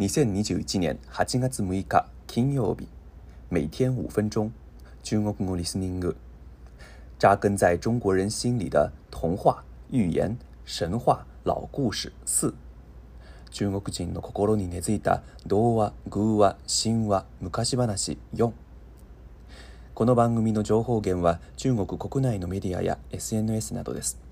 [0.00, 2.86] 2021年8月6日金曜日，
[3.50, 4.50] 每天5分钟，
[5.02, 6.14] 中国語リスニング，
[7.18, 9.36] 扎根在中国人心里的童
[9.90, 12.54] 寓言、神話、老故事四。
[13.50, 17.84] 中国人の心に根付いた童話、偶話、神話、昔話
[18.34, 18.52] 4。
[19.92, 24.29] この番組の情報源は中国国内のメディアや SNS などです。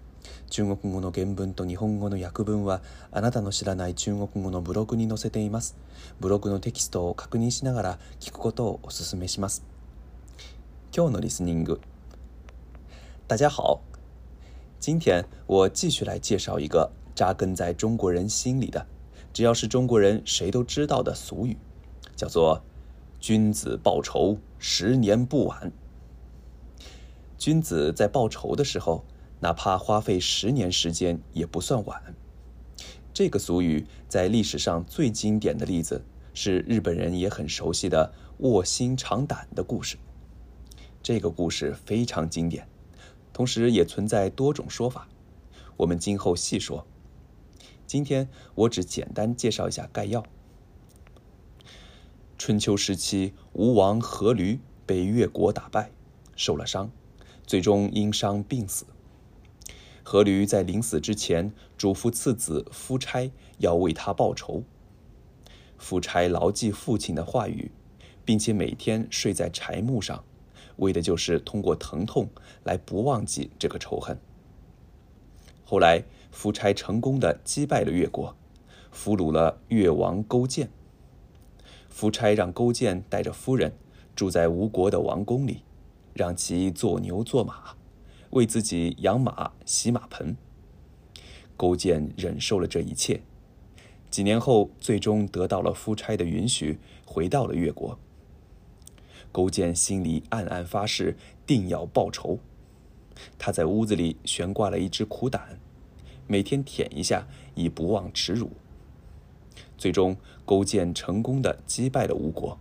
[0.50, 2.80] 中国語の原文と日本語の訳文は
[3.12, 5.76] あなたの知らない中国語のブログに載せています
[6.20, 9.64] ブログのテキストを確認しながら聞くことをお勧めします
[10.94, 11.80] 今日のリスニング
[13.26, 13.80] 大家好
[14.80, 18.86] 今天我继续来介绍一个扎根在中国人心里的
[19.32, 21.56] 只要是中国人谁都知道的俗语
[22.16, 22.62] 叫做
[23.20, 25.72] 君子报仇，十年不晚。
[27.36, 29.04] 君子在报仇的时候，
[29.40, 32.14] 哪怕花费十年时间也不算晚。
[33.14, 39.96] 这个俗语在历史上最经典的例子是日本人也很熟悉的“卧薪尝胆”的故事。
[41.02, 42.68] 这个故事非常经典，
[43.32, 45.08] 同时也存在多种说法，
[45.76, 46.86] 我们今后细说。
[47.86, 50.24] 今天我只简单介绍一下概要。
[52.36, 55.90] 春秋时期，吴王阖闾被越国打败，
[56.36, 56.90] 受了伤，
[57.46, 58.84] 最终因伤病死。
[60.10, 64.64] 阖闾在临死之前嘱咐次子夫差要为他报仇。
[65.76, 67.70] 夫差牢记父亲的话语，
[68.24, 70.24] 并且每天睡在柴木上，
[70.76, 72.26] 为的就是通过疼痛
[72.64, 74.18] 来不忘记这个仇恨。
[75.62, 78.34] 后来，夫差成功的击败了越国，
[78.90, 80.70] 俘虏了越王勾践。
[81.90, 83.74] 夫差让勾践带着夫人
[84.16, 85.64] 住在吴国的王宫里，
[86.14, 87.74] 让其做牛做马。
[88.30, 90.36] 为自己养马、洗马盆，
[91.56, 93.22] 勾践忍受了这一切。
[94.10, 97.98] 几年后，最终得到了夫差的允许，回到了越国。
[99.32, 102.38] 勾践心里暗暗发誓，定要报仇。
[103.38, 105.58] 他在屋子里悬挂了一只苦胆，
[106.26, 108.50] 每天舔一下，以不忘耻辱。
[109.78, 112.58] 最终，勾践成功的击败了吴国，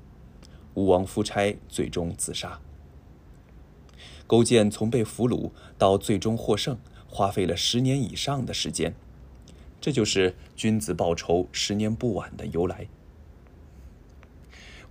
[0.75, 2.61] 吴王夫差最终自杀。
[4.27, 6.77] 勾践从被俘虏到最终获胜，
[7.07, 8.93] 花费了十年以上的时间，
[9.79, 12.87] 这就是“君子报仇，十年不晚”的由来。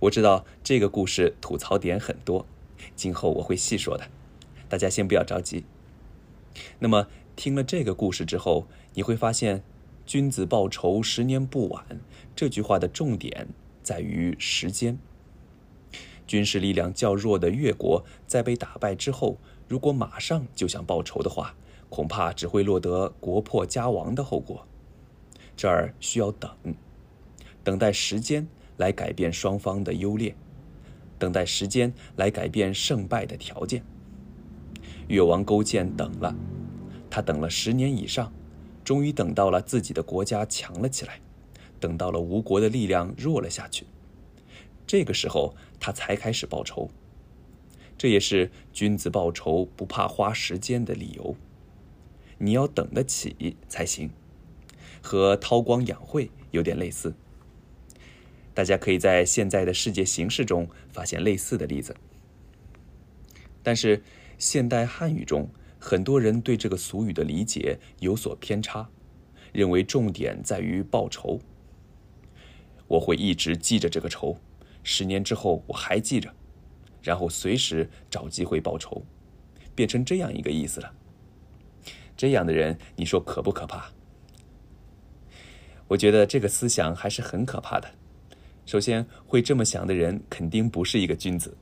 [0.01, 2.47] 我知道这个故事吐槽点很多，
[2.95, 4.09] 今后我会细说的，
[4.67, 5.63] 大家先不要着急。
[6.79, 9.63] 那么听了这个故事之后，你会发现
[10.07, 11.85] “君子报仇，十年不晚”
[12.35, 13.47] 这句话的重点
[13.83, 14.97] 在于时间。
[16.27, 21.55] 军事力量较弱的越国，在被打败之后，如果马上就想报仇的话，
[21.89, 24.65] 恐怕只会落得国破家亡的后果。
[25.55, 26.51] 这儿需要等，
[27.63, 28.45] 等待时间
[28.75, 30.35] 来改变双方的优劣，
[31.17, 33.81] 等待时间来改变胜败的条件。
[35.07, 36.35] 越王勾践等了，
[37.09, 38.31] 他等了十年以上，
[38.83, 41.19] 终于等到了自己的国家强了起来，
[41.79, 43.87] 等到了吴国的力量弱了下去。
[44.87, 46.89] 这个时候，他才开始报仇。
[47.97, 51.35] 这也是君子报仇不怕花时间的理由。
[52.37, 54.09] 你要等得起才行，
[55.01, 57.15] 和韬光养晦有点类似。
[58.53, 61.93] 大家可以在现在的世界形势中发现类似的例子。
[63.61, 64.01] 但是，
[64.37, 65.49] 现代汉语中
[65.79, 68.87] 很多人对这个俗语的理解有所偏差，
[69.51, 71.41] 认为重点在于报仇。
[72.87, 74.37] 我会一直记着这个仇。
[74.87, 76.33] 十年之后我还记着，
[77.01, 79.03] 然后随时找机会报仇，
[79.75, 80.89] 变成这样一个意思了。
[82.15, 83.85] 这样的人，你说可不可怕？
[85.89, 87.87] 我觉得这个思想还是很可怕的。
[88.65, 91.55] 首先，会这么想的人肯定不是一个君子。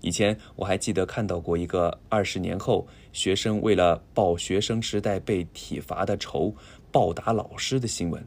[0.00, 6.54] 以前我还记得看到过一个二十年后学生为了报学生时代被体罚的仇，
[6.90, 8.26] 暴打老师的新闻，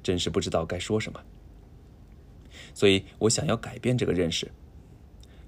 [0.00, 1.20] 真是不知道该说什么。
[2.74, 4.50] 所以我想要改变这个认识，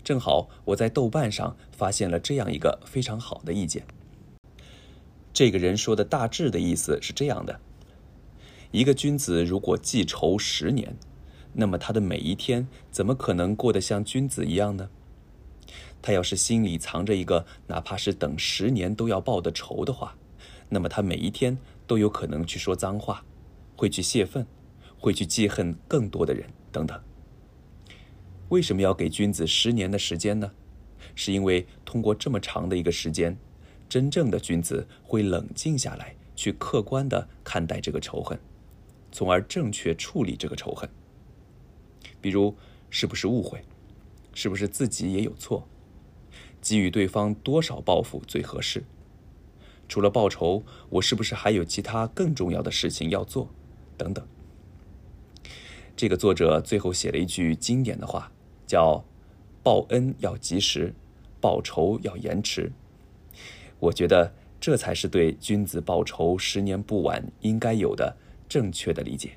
[0.05, 3.85] 正好我在豆瓣上发现了这样一个非常好的意见。
[5.33, 7.61] 这个人说的大致的意思是这样的：
[8.71, 10.97] 一个君子如果记仇十年，
[11.53, 14.89] 那么他的每一天怎么可能过得像君子一样呢？
[16.01, 20.17] 他要是心里藏着一个哪怕是等十年都要报的仇的话，
[20.69, 21.59] 那么他每一天
[21.89, 23.25] 都有可能去说脏话，
[23.75, 24.47] 会去泄愤，
[24.97, 26.97] 会去记恨更多的人，等等。
[28.51, 30.53] 为什么要给君子十年的时间呢？
[31.17, 33.37] 是因为通过这么长的一个时间，
[33.89, 38.39] 真正的君子会冷静下来，去客观的看待这个仇恨，
[39.11, 40.89] 从而正确处理这个仇恨。
[42.21, 42.55] 比如，
[42.89, 43.61] 是不是误会？
[44.33, 45.67] 是不是自己也有错？
[46.61, 48.85] 给予对方多少报复最合适？
[49.89, 53.51] 除了报仇，我是不是还有其他更重要的事情要做？
[53.97, 54.25] 等等。
[55.97, 58.31] 这个作者最后写了一句经典的话。
[58.67, 59.05] 叫，
[59.63, 60.93] 报恩要及时，
[61.41, 62.73] 报仇要延迟。
[63.79, 68.17] 我觉得这才是对君子报仇十年不晚应该有的
[68.49, 69.37] 正确的理解。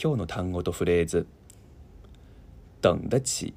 [0.00, 1.26] の単語フレーズ、
[2.80, 3.52] 等得起、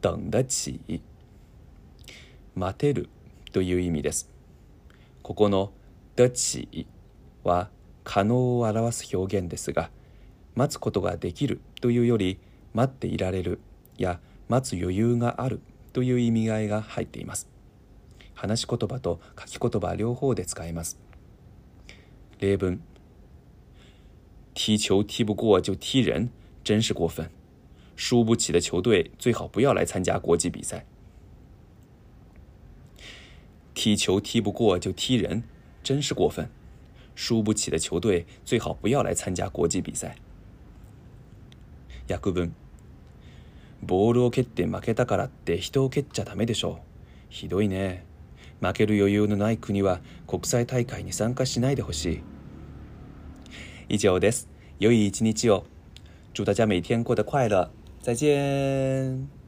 [0.00, 0.78] 等得起、
[2.54, 3.08] 待てる
[3.52, 4.28] という意味です。
[5.24, 5.72] ここの
[6.16, 6.86] 「待ち」
[7.42, 7.68] は
[8.04, 9.90] 可能を表す表現ですが。
[10.60, 12.38] 待つことができるというより
[12.74, 13.60] 待っていられる
[13.96, 14.20] や
[14.50, 15.58] 待つ余裕がある
[15.94, 17.48] という意味合いが入っています
[18.34, 20.98] 話し言葉と書き言葉両方で使えます
[22.40, 22.82] 例文
[24.54, 26.28] 踢球踢不过就踢人
[26.62, 27.30] 真是过分
[27.96, 30.84] 输不起的球队最好不要来参加国际比赛
[33.72, 35.42] 踢球踢不过就踢人
[35.82, 36.50] 真是过分
[37.14, 40.14] 输不起的球队最好不要来参加国际比赛
[42.12, 42.54] 約分
[43.82, 46.80] ボールを蹴って負けたからって人を蹴っちゃダメでしょう
[47.28, 48.04] ひどいね
[48.60, 52.22] 負ける余裕のない国は国際大会に参加しないでほしい
[53.94, 54.48] 以上です
[54.80, 55.64] 良い一日を
[56.34, 57.70] 祝大家每天过得快乐
[58.02, 59.39] 再见